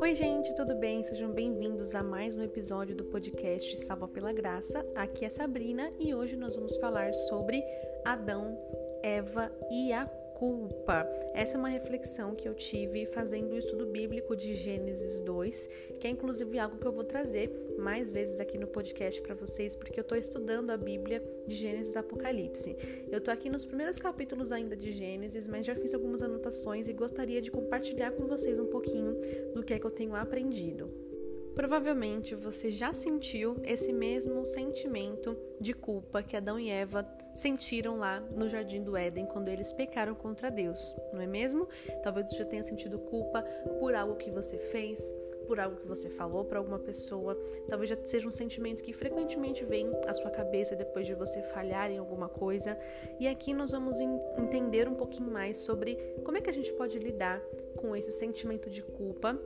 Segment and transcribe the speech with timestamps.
[0.00, 1.02] Oi, gente, tudo bem?
[1.02, 4.86] Sejam bem-vindos a mais um episódio do podcast Salva pela Graça.
[4.94, 7.64] Aqui é Sabrina e hoje nós vamos falar sobre
[8.04, 8.56] Adão,
[9.02, 10.06] Eva e a
[10.40, 11.06] culpa.
[11.34, 15.68] Essa é uma reflexão que eu tive fazendo o estudo bíblico de Gênesis 2,
[16.00, 19.76] que é inclusive algo que eu vou trazer mais vezes aqui no podcast para vocês,
[19.76, 22.74] porque eu estou estudando a Bíblia de Gênesis Apocalipse.
[23.10, 26.94] Eu estou aqui nos primeiros capítulos ainda de Gênesis, mas já fiz algumas anotações e
[26.94, 29.20] gostaria de compartilhar com vocês um pouquinho
[29.54, 31.09] do que é que eu tenho aprendido.
[31.54, 38.20] Provavelmente você já sentiu esse mesmo sentimento de culpa que Adão e Eva sentiram lá
[38.20, 41.68] no jardim do Éden quando eles pecaram contra Deus, não é mesmo?
[42.02, 43.42] Talvez você já tenha sentido culpa
[43.78, 47.36] por algo que você fez, por algo que você falou para alguma pessoa.
[47.68, 51.90] Talvez já seja um sentimento que frequentemente vem à sua cabeça depois de você falhar
[51.90, 52.78] em alguma coisa.
[53.18, 53.98] E aqui nós vamos
[54.38, 57.40] entender um pouquinho mais sobre como é que a gente pode lidar
[57.76, 59.36] com esse sentimento de culpa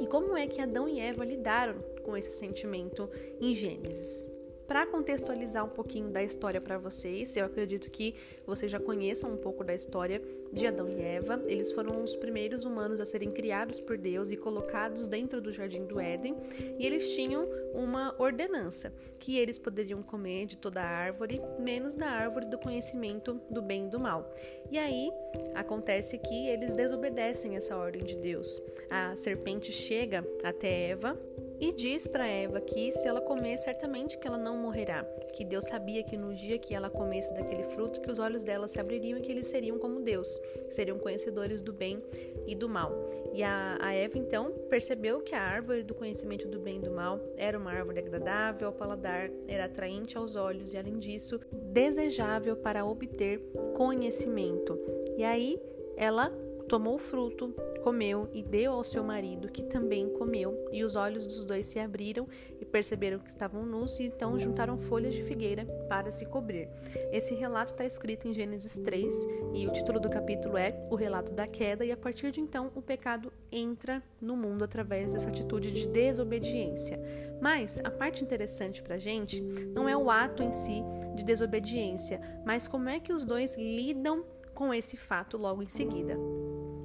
[0.00, 3.08] e como é que Adão e Eva lidaram com esse sentimento
[3.40, 4.32] em Gênesis.
[4.66, 8.14] Para contextualizar um pouquinho da história para vocês, eu acredito que
[8.46, 11.42] vocês já conheçam um pouco da história de Adão e Eva.
[11.46, 15.84] Eles foram os primeiros humanos a serem criados por Deus e colocados dentro do jardim
[15.84, 16.36] do Éden,
[16.78, 22.06] e eles tinham uma ordenança que eles poderiam comer de toda a árvore, menos da
[22.06, 24.34] árvore do conhecimento do bem e do mal.
[24.70, 25.10] E aí
[25.54, 28.62] acontece que eles desobedecem essa ordem de Deus.
[28.88, 31.18] A serpente chega até Eva
[31.64, 35.64] e diz para Eva que se ela comer, certamente que ela não morrerá, que Deus
[35.64, 39.16] sabia que no dia que ela comesse daquele fruto, que os olhos dela se abririam
[39.16, 40.28] e que eles seriam como Deus,
[40.68, 42.02] seriam conhecedores do bem
[42.46, 42.92] e do mal.
[43.32, 46.90] E a, a Eva então percebeu que a árvore do conhecimento do bem e do
[46.90, 52.56] mal era uma árvore agradável ao paladar, era atraente aos olhos e além disso, desejável
[52.56, 53.40] para obter
[53.74, 54.78] conhecimento.
[55.16, 55.58] E aí
[55.96, 56.30] ela
[56.68, 57.54] tomou o fruto,
[57.84, 61.78] comeu e deu ao seu marido, que também comeu, e os olhos dos dois se
[61.78, 62.26] abriram
[62.58, 66.70] e perceberam que estavam nus, e então juntaram folhas de figueira para se cobrir.
[67.12, 69.12] Esse relato está escrito em Gênesis 3,
[69.52, 72.72] e o título do capítulo é O Relato da Queda, e a partir de então
[72.74, 76.98] o pecado entra no mundo através dessa atitude de desobediência.
[77.38, 79.42] Mas a parte interessante para a gente
[79.74, 80.82] não é o ato em si
[81.14, 84.24] de desobediência, mas como é que os dois lidam
[84.54, 86.16] com esse fato logo em seguida.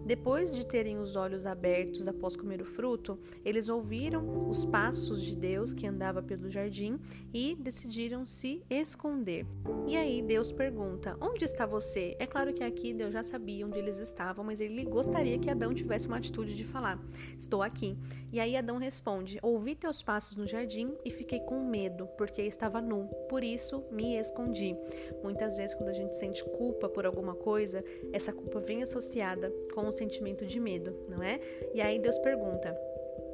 [0.10, 5.36] Depois de terem os olhos abertos após comer o fruto, eles ouviram os passos de
[5.36, 7.00] Deus que andava pelo jardim
[7.32, 9.46] e decidiram se esconder.
[9.86, 12.16] E aí Deus pergunta: Onde está você?
[12.18, 15.76] É claro que aqui Deus já sabia onde eles estavam, mas ele gostaria que Adão
[15.76, 17.00] tivesse uma atitude de falar:
[17.38, 17.96] Estou aqui.
[18.32, 22.82] E aí Adão responde: Ouvi teus passos no jardim e fiquei com medo, porque estava
[22.82, 23.08] nu.
[23.30, 24.76] Por isso me escondi.
[25.22, 29.88] Muitas vezes, quando a gente sente culpa por alguma coisa, essa culpa vem associada com
[29.88, 31.40] o sentimento de medo, não é?
[31.74, 32.76] E aí Deus pergunta: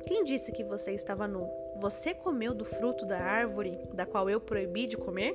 [0.05, 1.47] Quem disse que você estava nu?
[1.79, 5.33] Você comeu do fruto da árvore da qual eu proibi de comer?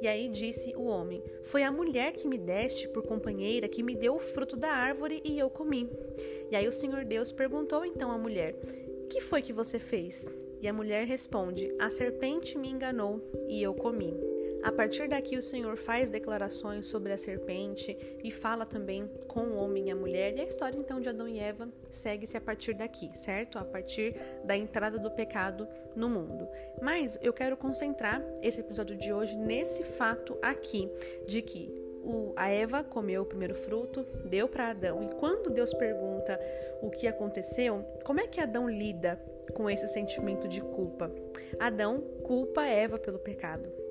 [0.00, 3.94] E aí disse o homem: Foi a mulher que me deste por companheira que me
[3.94, 5.88] deu o fruto da árvore e eu comi.
[6.50, 8.54] E aí o Senhor Deus perguntou então à mulher:
[9.08, 10.28] Que foi que você fez?
[10.60, 14.35] E a mulher responde: A serpente me enganou e eu comi.
[14.66, 19.56] A partir daqui, o Senhor faz declarações sobre a serpente e fala também com o
[19.58, 22.74] homem e a mulher, e a história então de Adão e Eva segue-se a partir
[22.74, 23.60] daqui, certo?
[23.60, 26.48] A partir da entrada do pecado no mundo.
[26.82, 30.90] Mas eu quero concentrar esse episódio de hoje nesse fato aqui,
[31.28, 31.72] de que
[32.34, 36.40] a Eva comeu o primeiro fruto, deu para Adão, e quando Deus pergunta
[36.82, 39.16] o que aconteceu, como é que Adão lida
[39.54, 41.08] com esse sentimento de culpa?
[41.56, 43.85] Adão culpa Eva pelo pecado.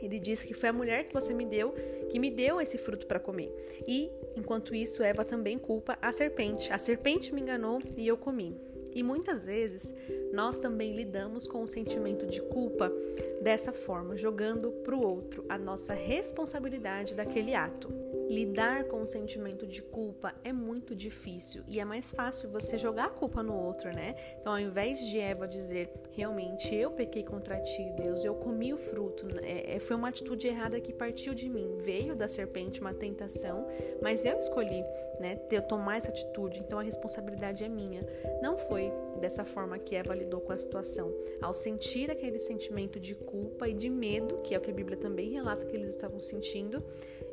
[0.00, 1.74] Ele disse que foi a mulher que você me deu
[2.10, 3.54] que me deu esse fruto para comer.
[3.86, 6.72] E, enquanto isso, Eva também culpa a serpente.
[6.72, 8.60] A serpente me enganou e eu comi.
[8.92, 9.94] E muitas vezes
[10.32, 12.92] nós também lidamos com o sentimento de culpa
[13.40, 17.99] dessa forma, jogando para o outro a nossa responsabilidade daquele ato.
[18.30, 23.06] Lidar com o sentimento de culpa é muito difícil e é mais fácil você jogar
[23.06, 24.14] a culpa no outro, né?
[24.40, 28.76] Então, ao invés de Eva dizer, realmente eu pequei contra ti, Deus, eu comi o
[28.76, 32.94] fruto, é, é, foi uma atitude errada que partiu de mim, veio da serpente uma
[32.94, 33.66] tentação,
[34.00, 34.84] mas eu escolhi,
[35.18, 38.06] né, ter, tomar essa atitude, então a responsabilidade é minha.
[38.40, 41.12] Não foi dessa forma que Eva lidou com a situação.
[41.42, 44.96] Ao sentir aquele sentimento de culpa e de medo, que é o que a Bíblia
[44.96, 46.82] também relata que eles estavam sentindo,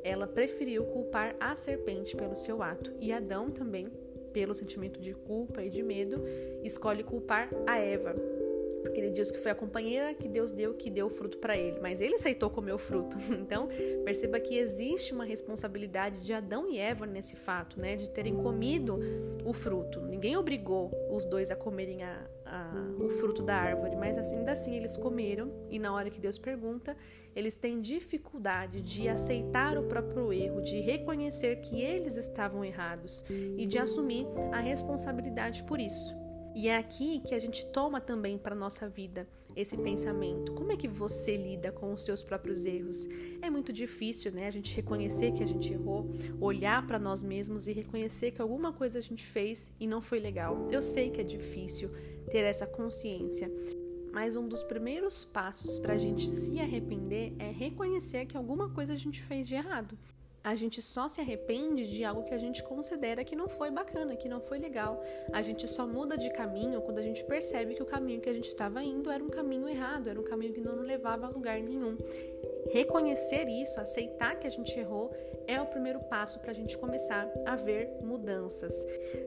[0.07, 2.93] ela preferiu culpar a serpente pelo seu ato.
[3.01, 3.89] E Adão também,
[4.31, 6.23] pelo sentimento de culpa e de medo,
[6.63, 8.15] escolhe culpar a Eva
[8.87, 11.57] porque ele diz que foi a companheira que Deus deu que deu o fruto para
[11.57, 13.17] ele, mas ele aceitou comer o fruto.
[13.47, 13.69] Então,
[14.03, 18.99] perceba que existe uma responsabilidade de Adão e Eva nesse fato, né, de terem comido
[19.45, 20.01] o fruto.
[20.01, 24.75] Ninguém obrigou os dois a comerem a, a, o fruto da árvore, mas ainda assim
[24.75, 26.97] eles comeram e na hora que Deus pergunta,
[27.35, 33.65] eles têm dificuldade de aceitar o próprio erro, de reconhecer que eles estavam errados e
[33.65, 36.26] de assumir a responsabilidade por isso.
[36.57, 40.53] E é aqui que a gente toma também para nossa vida esse pensamento.
[40.53, 43.07] Como é que você lida com os seus próprios erros?
[43.43, 44.47] É muito difícil, né?
[44.47, 46.09] A gente reconhecer que a gente errou,
[46.41, 50.19] olhar para nós mesmos e reconhecer que alguma coisa a gente fez e não foi
[50.19, 50.65] legal.
[50.71, 51.91] Eu sei que é difícil
[52.31, 53.51] ter essa consciência,
[54.11, 58.93] mas um dos primeiros passos para a gente se arrepender é reconhecer que alguma coisa
[58.93, 59.95] a gente fez de errado
[60.47, 64.15] a gente só se arrepende de algo que a gente considera que não foi bacana,
[64.15, 65.03] que não foi legal.
[65.33, 68.33] A gente só muda de caminho quando a gente percebe que o caminho que a
[68.33, 71.59] gente estava indo era um caminho errado, era um caminho que não levava a lugar
[71.59, 71.97] nenhum.
[72.71, 75.11] Reconhecer isso, aceitar que a gente errou,
[75.47, 78.73] é o primeiro passo para a gente começar a ver mudanças.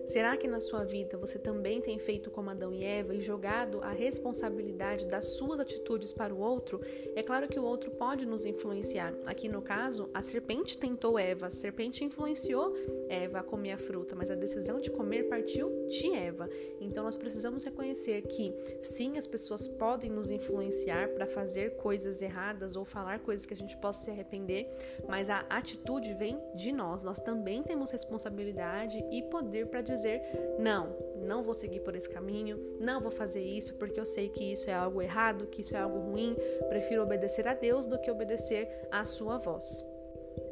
[0.07, 3.81] Será que na sua vida você também tem feito como Adão e Eva e jogado
[3.83, 6.81] a responsabilidade das suas atitudes para o outro?
[7.17, 9.15] É claro que o outro pode nos influenciar.
[9.25, 12.75] Aqui no caso, a serpente tentou Eva, a serpente influenciou
[13.09, 16.49] Eva a comer a fruta, mas a decisão de comer partiu de Eva.
[16.81, 22.77] Então nós precisamos reconhecer que sim, as pessoas podem nos influenciar para fazer coisas erradas
[22.77, 24.71] ou falar coisas que a gente possa se arrepender,
[25.09, 27.03] mas a atitude vem de nós.
[27.03, 30.23] Nós também temos responsabilidade e poder para dizer:
[30.59, 34.53] não, não vou seguir por esse caminho, não vou fazer isso porque eu sei que
[34.53, 36.37] isso é algo errado, que isso é algo ruim.
[36.69, 39.87] Prefiro obedecer a Deus do que obedecer à sua voz.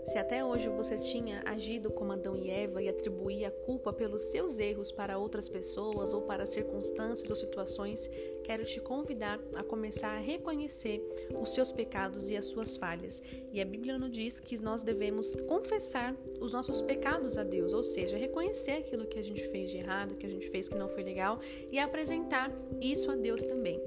[0.09, 4.23] Se até hoje você tinha agido como Adão e Eva e atribuía a culpa pelos
[4.23, 8.09] seus erros para outras pessoas ou para circunstâncias ou situações,
[8.43, 11.03] quero te convidar a começar a reconhecer
[11.39, 13.23] os seus pecados e as suas falhas.
[13.53, 17.85] E a Bíblia nos diz que nós devemos confessar os nossos pecados a Deus, ou
[17.85, 20.89] seja, reconhecer aquilo que a gente fez de errado, que a gente fez que não
[20.89, 21.39] foi legal
[21.71, 22.51] e apresentar
[22.81, 23.79] isso a Deus também.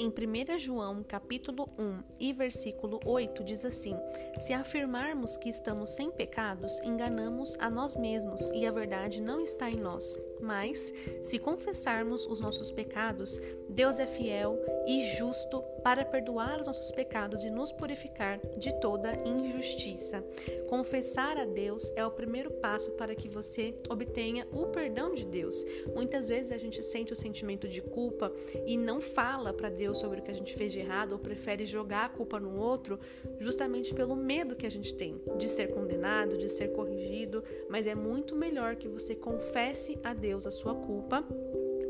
[0.00, 3.96] Em 1 João, capítulo 1 e versículo 8 diz assim:
[4.38, 9.68] Se afirmarmos que estamos sem pecados, enganamos a nós mesmos e a verdade não está
[9.68, 10.16] em nós.
[10.40, 10.92] Mas,
[11.22, 17.42] se confessarmos os nossos pecados, Deus é fiel e justo para perdoar os nossos pecados
[17.44, 20.24] e nos purificar de toda injustiça.
[20.68, 25.64] Confessar a Deus é o primeiro passo para que você obtenha o perdão de Deus.
[25.94, 28.32] Muitas vezes a gente sente o sentimento de culpa
[28.66, 31.64] e não fala para Deus sobre o que a gente fez de errado ou prefere
[31.64, 32.98] jogar a culpa no outro,
[33.38, 37.94] justamente pelo medo que a gente tem de ser condenado, de ser corrigido, mas é
[37.94, 41.24] muito melhor que você confesse a Deus Deus a sua culpa,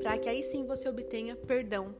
[0.00, 1.93] para que aí sim você obtenha perdão.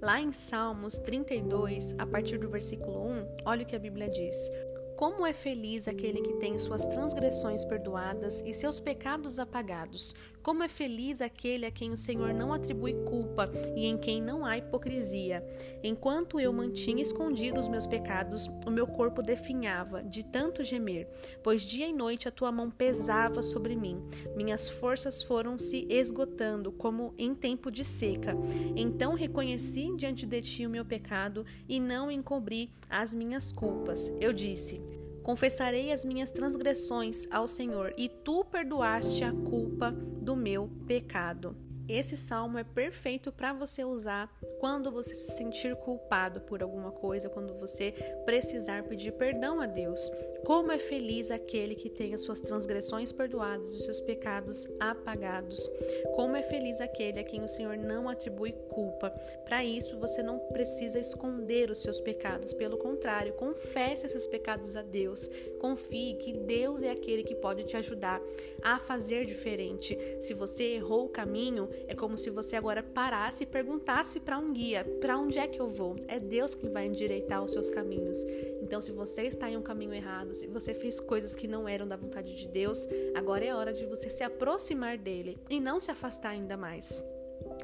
[0.00, 4.50] Lá em Salmos 32, a partir do versículo 1, olha o que a Bíblia diz:
[4.96, 10.14] como é feliz aquele que tem suas transgressões perdoadas e seus pecados apagados.
[10.48, 14.46] Como é feliz aquele a quem o Senhor não atribui culpa e em quem não
[14.46, 15.44] há hipocrisia.
[15.84, 21.06] Enquanto eu mantinha escondidos os meus pecados, o meu corpo definhava de tanto gemer,
[21.42, 24.02] pois dia e noite a tua mão pesava sobre mim.
[24.34, 28.34] Minhas forças foram se esgotando como em tempo de seca.
[28.74, 34.10] Então reconheci diante de ti o meu pecado e não encobri as minhas culpas.
[34.18, 34.80] Eu disse:
[35.28, 41.54] Confessarei as minhas transgressões ao Senhor, e tu perdoaste a culpa do meu pecado.
[41.88, 44.30] Esse salmo é perfeito para você usar
[44.60, 47.92] quando você se sentir culpado por alguma coisa, quando você
[48.26, 50.10] precisar pedir perdão a Deus.
[50.44, 55.66] Como é feliz aquele que tem as suas transgressões perdoadas e os seus pecados apagados.
[56.14, 59.10] Como é feliz aquele a quem o Senhor não atribui culpa.
[59.46, 62.52] Para isso, você não precisa esconder os seus pecados.
[62.52, 65.30] Pelo contrário, confesse esses pecados a Deus.
[65.58, 68.20] Confie que Deus é aquele que pode te ajudar
[68.62, 69.96] a fazer diferente.
[70.20, 74.52] Se você errou o caminho, é como se você agora parasse e perguntasse para um
[74.52, 75.96] guia: para onde é que eu vou?
[76.08, 78.24] É Deus quem vai endireitar os seus caminhos.
[78.62, 81.86] Então, se você está em um caminho errado, se você fez coisas que não eram
[81.86, 85.90] da vontade de Deus, agora é hora de você se aproximar dele e não se
[85.90, 87.04] afastar ainda mais.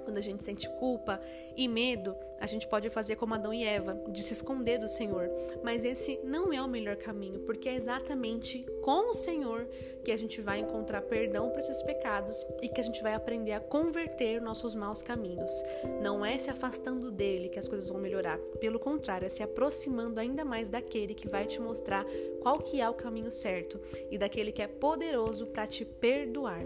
[0.05, 1.21] Quando a gente sente culpa
[1.57, 5.31] e medo, a gente pode fazer como Adão e Eva, de se esconder do Senhor.
[5.63, 9.67] Mas esse não é o melhor caminho, porque é exatamente com o Senhor
[10.05, 13.53] que a gente vai encontrar perdão para esses pecados e que a gente vai aprender
[13.53, 15.51] a converter nossos maus caminhos.
[16.03, 18.39] Não é se afastando dele que as coisas vão melhorar.
[18.61, 22.05] Pelo contrário, é se aproximando ainda mais daquele que vai te mostrar
[22.43, 26.65] qual que é o caminho certo e daquele que é poderoso para te perdoar.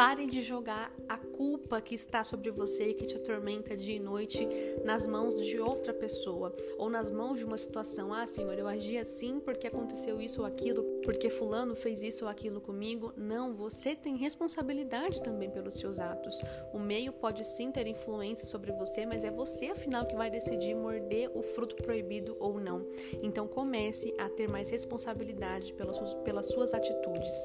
[0.00, 4.00] Pare de jogar a culpa que está sobre você e que te atormenta dia e
[4.00, 4.48] noite
[4.82, 8.10] nas mãos de outra pessoa ou nas mãos de uma situação.
[8.10, 12.30] Ah, Senhor, eu agi assim porque aconteceu isso ou aquilo, porque Fulano fez isso ou
[12.30, 13.12] aquilo comigo.
[13.14, 16.40] Não, você tem responsabilidade também pelos seus atos.
[16.72, 20.74] O meio pode sim ter influência sobre você, mas é você afinal que vai decidir
[20.74, 22.86] morder o fruto proibido ou não.
[23.22, 27.36] Então comece a ter mais responsabilidade pelas suas, pelas suas atitudes.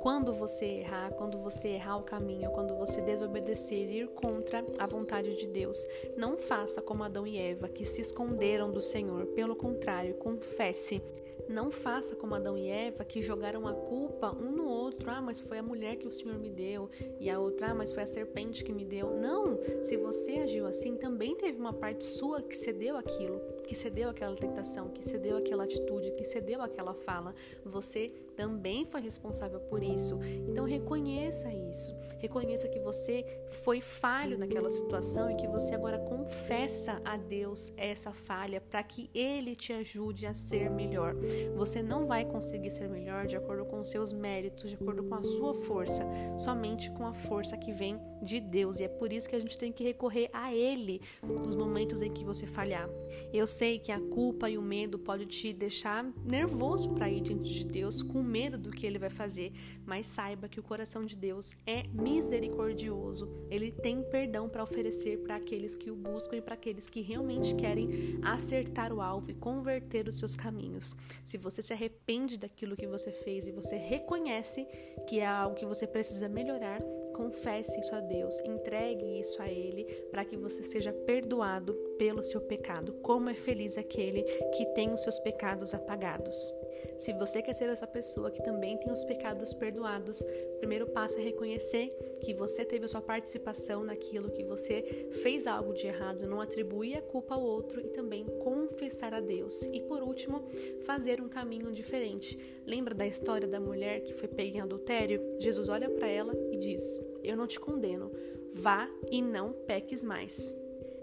[0.00, 4.86] Quando você errar, quando você errar o caminho, quando você desobedecer e ir contra a
[4.86, 9.26] vontade de Deus, não faça como Adão e Eva, que se esconderam do Senhor.
[9.26, 11.02] Pelo contrário, confesse.
[11.46, 15.10] Não faça como Adão e Eva, que jogaram a culpa um no outro.
[15.10, 16.88] Ah, mas foi a mulher que o Senhor me deu.
[17.18, 19.18] E a outra, ah, mas foi a serpente que me deu.
[19.18, 19.58] Não!
[19.82, 23.38] Se você agiu assim, também teve uma parte sua que cedeu aquilo
[23.70, 27.32] que cedeu aquela tentação, que cedeu aquela atitude, que cedeu aquela fala.
[27.64, 30.18] Você também foi responsável por isso.
[30.48, 31.94] Então reconheça isso.
[32.18, 33.24] Reconheça que você
[33.62, 39.08] foi falho naquela situação e que você agora confessa a Deus essa falha para que
[39.14, 41.14] ele te ajude a ser melhor.
[41.54, 45.14] Você não vai conseguir ser melhor de acordo com os seus méritos, de acordo com
[45.14, 46.04] a sua força,
[46.36, 48.80] somente com a força que vem de Deus.
[48.80, 52.12] E é por isso que a gente tem que recorrer a ele nos momentos em
[52.12, 52.88] que você falhar.
[53.32, 57.52] Eu sei que a culpa e o medo pode te deixar nervoso para ir diante
[57.52, 59.52] de Deus, com medo do que ele vai fazer,
[59.84, 63.28] mas saiba que o coração de Deus é misericordioso.
[63.50, 67.54] Ele tem perdão para oferecer para aqueles que o buscam e para aqueles que realmente
[67.54, 70.96] querem acertar o alvo e converter os seus caminhos.
[71.22, 74.66] Se você se arrepende daquilo que você fez e você reconhece
[75.06, 76.80] que é algo que você precisa melhorar,
[77.20, 82.40] confesse isso a Deus, entregue isso a Ele para que você seja perdoado pelo seu
[82.40, 82.94] pecado.
[82.94, 84.22] Como é feliz aquele
[84.56, 86.54] que tem os seus pecados apagados.
[86.98, 91.18] Se você quer ser essa pessoa que também tem os pecados perdoados, o primeiro passo
[91.18, 91.88] é reconhecer
[92.22, 96.96] que você teve a sua participação naquilo, que você fez algo de errado, não atribuir
[96.96, 99.62] a culpa ao outro e também confessar a Deus.
[99.72, 100.48] E por último,
[100.82, 102.38] fazer um caminho diferente.
[102.66, 105.36] Lembra da história da mulher que foi pega em adultério?
[105.38, 108.10] Jesus olha para ela e diz: Eu não te condeno,
[108.52, 110.58] vá e não peques mais.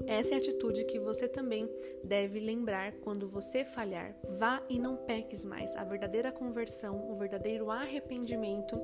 [0.05, 1.69] Essa é a atitude que você também
[2.03, 4.15] deve lembrar quando você falhar.
[4.37, 5.75] Vá e não peques mais.
[5.75, 8.79] A verdadeira conversão, o verdadeiro arrependimento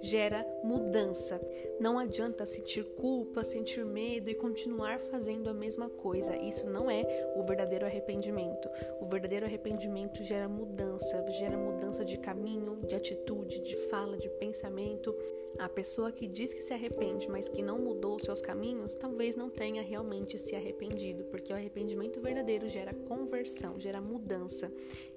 [0.00, 1.40] gera mudança.
[1.80, 6.36] Não adianta sentir culpa, sentir medo e continuar fazendo a mesma coisa.
[6.36, 7.04] Isso não é
[7.36, 8.68] o verdadeiro arrependimento.
[9.00, 15.14] O verdadeiro arrependimento gera mudança, gera mudança de caminho, de atitude, de fala, de pensamento.
[15.58, 19.48] A pessoa que diz que se arrepende, mas que não mudou seus caminhos, talvez não
[19.48, 24.72] tenha realmente se arrependido, porque o arrependimento verdadeiro gera conversão, gera mudança.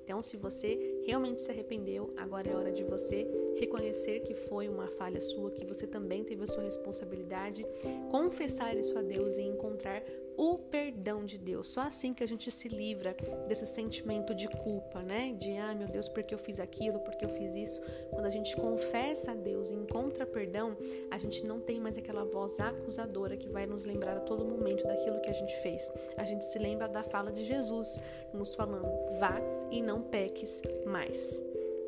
[0.07, 4.87] Então, se você realmente se arrependeu, agora é hora de você reconhecer que foi uma
[4.87, 7.65] falha sua, que você também teve a sua responsabilidade,
[8.09, 10.01] confessar isso a Deus e encontrar
[10.37, 11.67] o perdão de Deus.
[11.67, 13.15] Só assim que a gente se livra
[13.47, 15.33] desse sentimento de culpa, né?
[15.33, 17.81] De, ah, meu Deus, porque eu fiz aquilo, porque eu fiz isso.
[18.11, 20.77] Quando a gente confessa a Deus e encontra perdão,
[21.09, 24.85] a gente não tem mais aquela voz acusadora que vai nos lembrar a todo momento
[24.85, 25.91] daquilo que a gente fez.
[26.15, 27.99] A gente se lembra da fala de Jesus,
[28.31, 28.87] nos falando:
[29.19, 31.43] vá e não peques mais.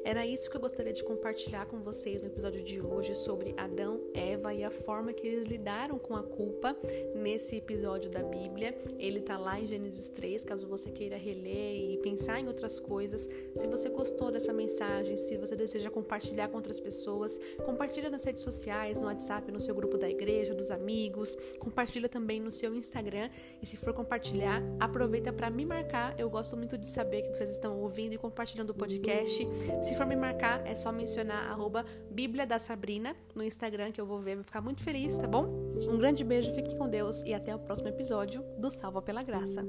[0.10, 4.02] Era isso que eu gostaria de compartilhar com vocês no episódio de hoje sobre Adão,
[4.16, 6.76] Eva e a forma que eles lidaram com a culpa
[7.14, 8.76] nesse episódio da Bíblia.
[8.98, 13.30] Ele tá lá em Gênesis 3, caso você queira reler e pensar em outras coisas.
[13.54, 18.42] Se você gostou dessa mensagem, se você deseja compartilhar com outras pessoas, compartilha nas redes
[18.42, 23.30] sociais, no WhatsApp, no seu grupo da igreja, dos amigos, compartilha também no seu Instagram
[23.62, 26.20] e se for compartilhar, aproveita para me marcar.
[26.20, 29.48] Eu gosto muito de saber que vocês estão ouvindo e compartilhando o podcast.
[29.84, 34.06] Se for me marcar, é só mencionar arroba Bíblia da Sabrina no Instagram que eu
[34.06, 35.44] vou ver, vou ficar muito feliz, tá bom?
[35.90, 39.62] Um grande beijo, fique com Deus e até o próximo episódio do Salva pela Graça.